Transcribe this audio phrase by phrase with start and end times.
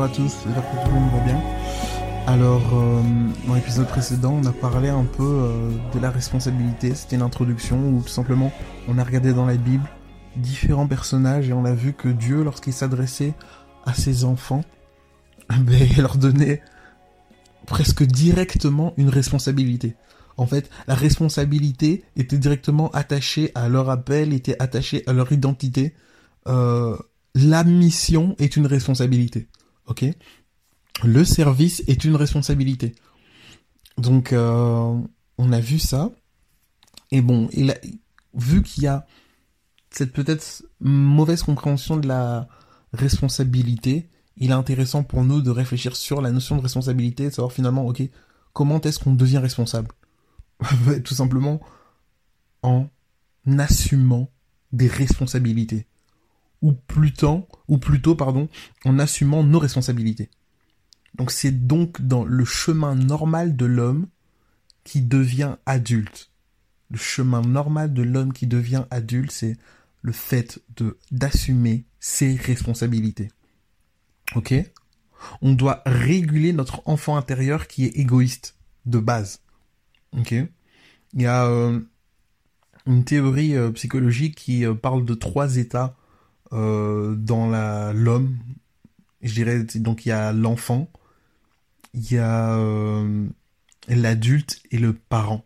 [0.00, 1.42] Bonjour à tous, j'espère que tout le monde va bien.
[2.26, 3.02] Alors, euh,
[3.46, 7.76] dans l'épisode précédent, on a parlé un peu euh, de la responsabilité, c'était une introduction
[7.90, 8.50] où tout simplement
[8.88, 9.84] on a regardé dans la Bible
[10.36, 13.34] différents personnages et on a vu que Dieu, lorsqu'il s'adressait
[13.84, 14.64] à ses enfants,
[15.50, 16.62] ben, il leur donnait
[17.66, 19.96] presque directement une responsabilité.
[20.38, 25.92] En fait, la responsabilité était directement attachée à leur appel, était attachée à leur identité.
[26.48, 26.96] Euh,
[27.34, 29.46] la mission est une responsabilité.
[29.90, 30.04] Ok?
[31.04, 32.94] Le service est une responsabilité.
[33.98, 34.96] Donc, euh,
[35.36, 36.10] on a vu ça.
[37.10, 37.48] Et bon,
[38.34, 39.06] vu qu'il y a
[39.90, 42.48] cette peut-être mauvaise compréhension de la
[42.92, 47.52] responsabilité, il est intéressant pour nous de réfléchir sur la notion de responsabilité, de savoir
[47.52, 48.02] finalement, ok,
[48.52, 49.90] comment est-ce qu'on devient responsable?
[51.04, 51.60] Tout simplement
[52.62, 52.88] en
[53.58, 54.30] assumant
[54.72, 55.86] des responsabilités
[56.62, 58.48] ou plutôt, ou plutôt, pardon,
[58.84, 60.30] en assumant nos responsabilités.
[61.14, 64.06] Donc c'est donc dans le chemin normal de l'homme
[64.84, 66.30] qui devient adulte.
[66.90, 69.56] Le chemin normal de l'homme qui devient adulte, c'est
[70.02, 73.30] le fait de d'assumer ses responsabilités.
[74.34, 74.54] Ok?
[75.42, 78.56] On doit réguler notre enfant intérieur qui est égoïste
[78.86, 79.40] de base.
[80.16, 80.32] Ok?
[80.32, 81.80] Il y a euh,
[82.86, 85.96] une théorie euh, psychologique qui euh, parle de trois états
[86.52, 88.36] euh, dans la l'homme.
[89.22, 90.90] Je dirais donc il y a l'enfant,
[91.94, 93.26] il y a euh,
[93.88, 95.44] l'adulte et le parent.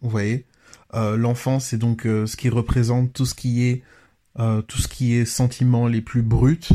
[0.00, 0.46] Vous voyez,
[0.94, 3.82] euh, l'enfant c'est donc ce qui représente tout ce qui est
[4.66, 6.68] tout ce qui est sentiments les plus bruts.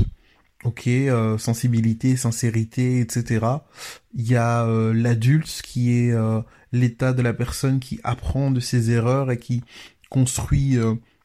[0.66, 0.90] Ok,
[1.38, 3.46] sensibilité, sincérité, etc.
[4.14, 6.14] Il y a l'adulte qui est
[6.74, 9.64] l'état de la personne qui apprend de ses erreurs et qui
[10.10, 10.78] construit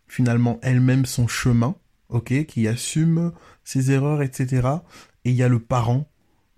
[0.06, 1.76] finalement elle-même son chemin
[2.14, 3.32] ok, qui assume
[3.64, 4.68] ses erreurs, etc.
[5.24, 6.08] Et il y a le parent.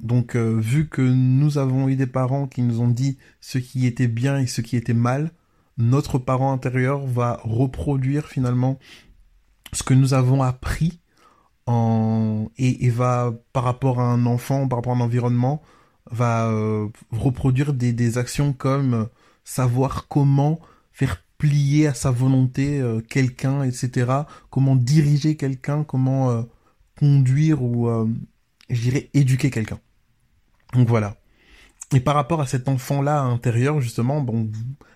[0.00, 3.86] Donc, euh, vu que nous avons eu des parents qui nous ont dit ce qui
[3.86, 5.30] était bien et ce qui était mal,
[5.78, 8.78] notre parent intérieur va reproduire finalement
[9.72, 11.00] ce que nous avons appris
[12.58, 15.62] et, va, par rapport à un enfant, par rapport à un environnement,
[16.10, 19.08] va euh, reproduire des, des actions comme
[19.42, 20.60] savoir comment
[20.92, 24.12] faire plier à sa volonté euh, quelqu'un, etc.
[24.50, 26.42] Comment diriger quelqu'un, comment euh,
[26.98, 28.08] conduire ou, euh,
[28.70, 29.78] je dirais, éduquer quelqu'un.
[30.74, 31.16] Donc voilà.
[31.92, 34.50] Et par rapport à cet enfant-là intérieur, justement, bon,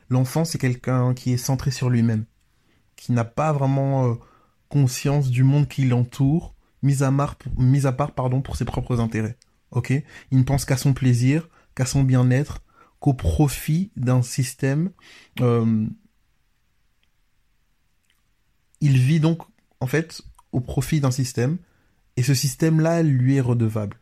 [0.08, 2.24] l'enfant c'est quelqu'un qui est centré sur lui-même,
[2.96, 4.18] qui n'a pas vraiment
[4.68, 7.12] conscience du monde qui l'entoure, mis à,
[7.58, 9.36] mis à part pardon, pour ses propres intérêts.
[9.70, 9.92] Ok?
[10.32, 12.62] Il ne pense qu'à son plaisir, qu'à son bien-être,
[12.98, 14.90] qu'au profit d'un système
[18.80, 19.42] il vit donc,
[19.80, 21.58] en fait, au profit d'un système,
[22.16, 23.96] et ce système-là lui est redevable,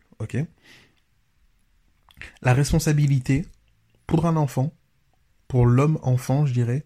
[2.41, 3.45] La responsabilité,
[4.07, 4.73] pour un enfant,
[5.47, 6.85] pour l'homme enfant, je dirais,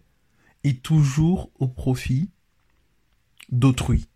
[0.62, 2.30] est toujours au profit
[3.50, 4.08] d'autrui.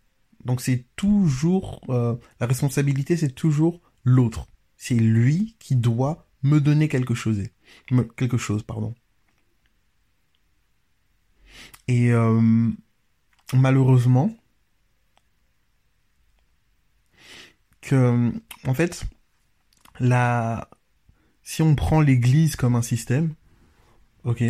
[0.44, 4.46] Donc c'est toujours euh, la responsabilité, c'est toujours l'autre.
[4.76, 7.42] C'est lui qui doit me donner quelque chose,
[8.16, 8.94] quelque chose, pardon.
[11.88, 12.70] Et euh,
[13.52, 14.34] malheureusement,
[17.80, 18.32] que,
[18.66, 19.04] en fait,
[20.00, 20.68] la,
[21.42, 23.34] si on prend l'église comme un système,
[24.24, 24.44] ok,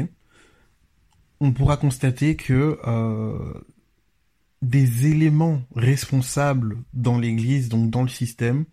[1.40, 3.54] on pourra constater que euh,
[4.62, 8.64] des éléments responsables dans l'église, donc dans le système,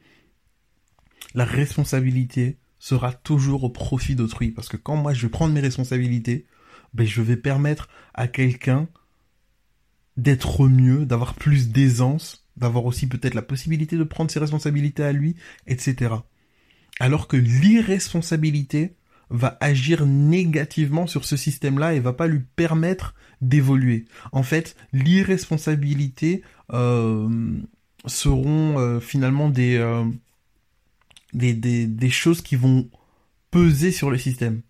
[1.35, 4.51] la responsabilité sera toujours au profit d'autrui.
[4.51, 6.45] Parce que quand moi je vais prendre mes responsabilités,
[6.93, 8.87] ben, je vais permettre à quelqu'un
[10.17, 15.11] d'être mieux, d'avoir plus d'aisance, d'avoir aussi peut-être la possibilité de prendre ses responsabilités à
[15.11, 15.35] lui,
[15.67, 16.15] etc.
[16.99, 18.95] Alors que l'irresponsabilité
[19.29, 24.05] va agir négativement sur ce système-là et va pas lui permettre d'évoluer.
[24.31, 27.27] En fait, l'irresponsabilité euh,
[28.05, 30.05] seront euh, finalement euh,
[31.33, 32.87] des, des, des choses qui vont
[33.51, 34.61] peser sur le système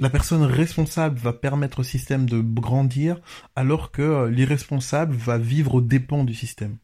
[0.00, 3.20] la personne responsable va permettre au système de grandir
[3.54, 6.78] alors que euh, l'irresponsable va vivre aux dépens du système.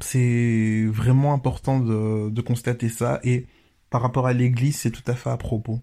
[0.00, 3.46] C'est vraiment important de, constater ça et
[3.90, 5.80] par rapport à l'église, c'est tout à fait à propos.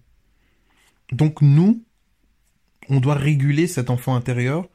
[1.12, 1.84] Donc nous,
[2.88, 4.68] on doit réguler cet enfant intérieur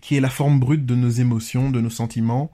[0.00, 2.52] qui est la forme brute de nos émotions, de nos sentiments,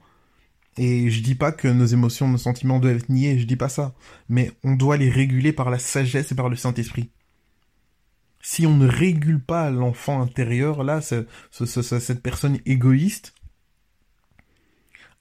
[0.77, 3.69] et je dis pas que nos émotions, nos sentiments doivent être niés, je dis pas
[3.69, 3.95] ça.
[4.29, 7.09] Mais on doit les réguler par la sagesse et par le Saint-Esprit.
[8.41, 13.33] Si on ne régule pas l'enfant intérieur, là, cette personne égoïste,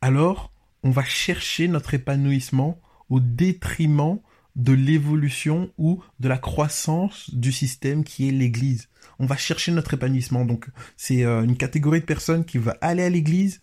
[0.01, 4.21] alors on va chercher notre épanouissement au détriment
[4.55, 8.89] de l'évolution ou de la croissance du système qui est l'Église.
[9.19, 10.45] On va chercher notre épanouissement.
[10.45, 13.61] Donc c'est euh, une catégorie de personnes qui va aller à l'Église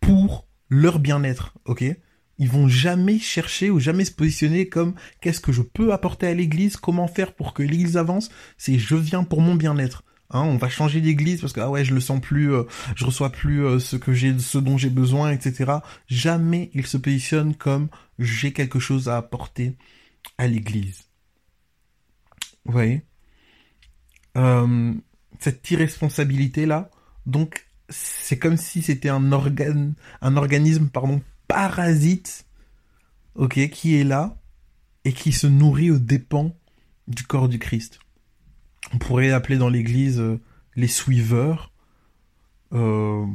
[0.00, 1.84] pour leur bien-être, ok?
[2.40, 6.34] Ils vont jamais chercher ou jamais se positionner comme qu'est-ce que je peux apporter à
[6.34, 8.30] l'Église, comment faire pour que l'Église avance?
[8.56, 10.04] C'est je viens pour mon bien-être.
[10.30, 12.64] Hein, on va changer d'église parce que ah ouais je le sens plus, euh,
[12.96, 15.72] je reçois plus euh, ce que j'ai, ce dont j'ai besoin, etc.
[16.06, 17.88] Jamais il se positionne comme
[18.18, 19.76] j'ai quelque chose à apporter
[20.36, 21.04] à l'église.
[22.66, 23.04] Vous voyez?
[24.36, 24.92] Euh,
[25.38, 26.90] Cette irresponsabilité là,
[27.24, 32.46] donc c'est comme si c'était un organe, un organisme pardon parasite,
[33.34, 34.36] ok, qui est là
[35.04, 36.54] et qui se nourrit aux dépens
[37.06, 38.00] du corps du Christ
[38.92, 40.40] on pourrait appeler dans l'église euh,
[40.76, 41.72] les suiveurs.
[42.72, 43.26] Euh,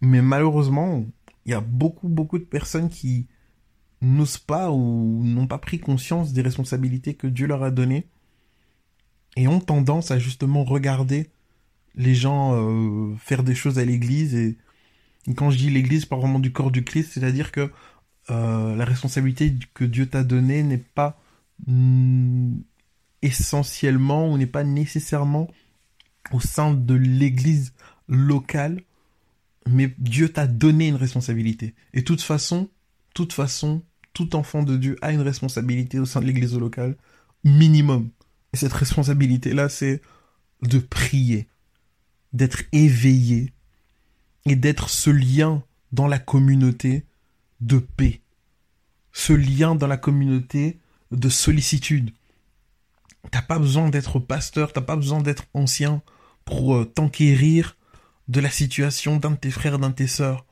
[0.00, 1.04] mais malheureusement,
[1.44, 3.26] il y a beaucoup, beaucoup de personnes qui
[4.00, 8.08] n'osent pas ou n'ont pas pris conscience des responsabilités que Dieu leur a données
[9.36, 11.30] et ont tendance à justement regarder
[11.94, 14.56] les gens euh, faire des choses à l'église et,
[15.36, 17.70] quand je dis l'église, pas vraiment du corps du Christ, c'est-à-dire que
[18.28, 21.20] la responsabilité que Dieu t'a donnée n'est pas
[21.66, 22.54] mm,
[23.20, 25.48] essentiellement ou n'est pas nécessairement
[26.32, 27.72] au sein de l'église
[28.08, 28.82] locale,
[29.68, 31.74] mais Dieu t'a donné une responsabilité.
[31.94, 32.68] Et toute façon,
[33.14, 36.96] toute façon, tout enfant de Dieu a une responsabilité au sein de l'église locale,
[37.44, 38.10] minimum.
[38.52, 40.02] Et cette responsabilité-là, c'est
[40.62, 41.48] de prier,
[42.32, 43.52] d'être éveillé
[44.46, 45.62] et d'être ce lien
[45.92, 47.04] dans la communauté
[47.60, 48.20] de paix,
[49.12, 50.78] ce lien dans la communauté
[51.10, 52.12] de sollicitude,
[53.30, 56.02] T'as pas besoin d'être pasteur, t'as pas besoin d'être ancien
[56.44, 57.76] pour euh, t'enquérir
[58.28, 60.44] de la situation d'un de tes frères, d'un de tes sœurs,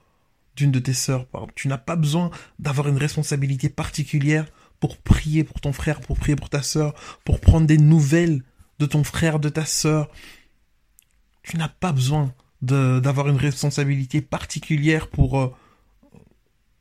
[0.56, 1.26] d'une de tes sœurs.
[1.55, 4.47] Tu n'as pas besoin d'avoir une responsabilité particulière
[4.79, 6.94] pour prier pour ton frère, pour prier pour ta sœur,
[7.25, 8.43] pour prendre des nouvelles
[8.79, 10.09] de ton frère, de ta sœur.
[11.42, 15.54] Tu n'as pas besoin d'avoir une responsabilité particulière pour euh,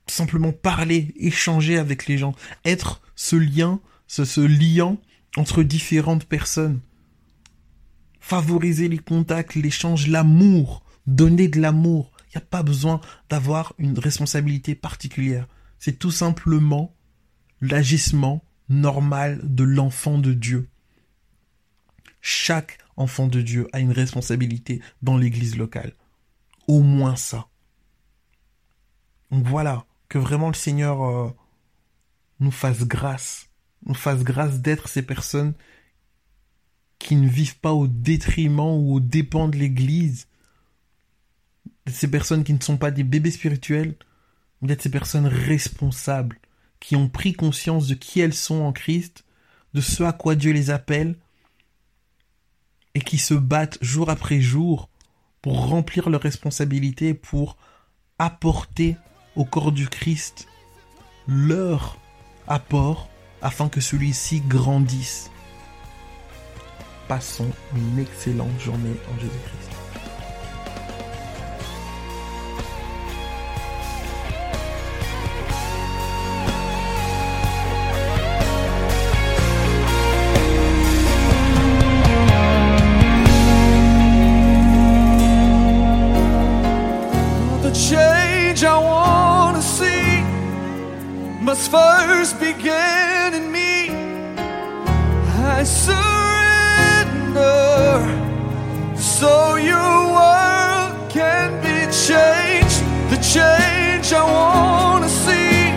[0.07, 2.35] simplement parler, échanger avec les gens,
[2.65, 4.97] être ce lien, ce, ce liant
[5.37, 6.81] entre différentes personnes.
[8.19, 12.11] Favoriser les contacts, l'échange, l'amour, donner de l'amour.
[12.27, 15.47] Il n'y a pas besoin d'avoir une responsabilité particulière.
[15.79, 16.93] C'est tout simplement
[17.61, 20.69] l'agissement normal de l'enfant de Dieu.
[22.21, 25.93] Chaque enfant de Dieu a une responsabilité dans l'église locale.
[26.67, 27.47] Au moins ça.
[29.31, 31.29] Donc voilà, que vraiment le Seigneur euh,
[32.39, 33.49] nous fasse grâce
[33.85, 35.53] on fasse grâce d'être ces personnes
[36.97, 40.27] qui ne vivent pas au détriment ou au dépens de l'Église,
[41.87, 43.95] ces personnes qui ne sont pas des bébés spirituels,
[44.61, 46.39] mais d'être ces personnes responsables,
[46.79, 49.23] qui ont pris conscience de qui elles sont en Christ,
[49.73, 51.15] de ce à quoi Dieu les appelle,
[52.95, 54.89] et qui se battent jour après jour
[55.41, 57.57] pour remplir leurs responsabilités, pour
[58.17, 58.95] apporter
[59.35, 60.47] au corps du Christ
[61.27, 61.97] leur
[62.47, 63.09] apport
[63.41, 65.31] afin que celui-ci grandisse.
[67.07, 69.68] Passons une excellente journée en Jésus-Christ.
[91.49, 93.89] Must first begin in me.
[95.55, 96.05] I surrender
[98.95, 102.79] so your world can be changed.
[103.09, 105.71] The change I want to see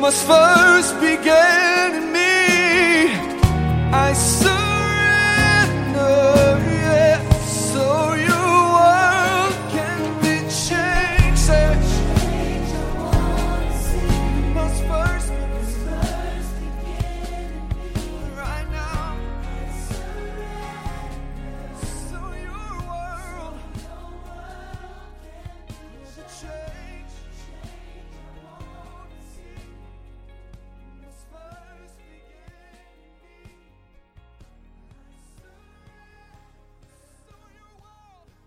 [0.00, 3.12] must first begin in me.
[3.92, 4.12] I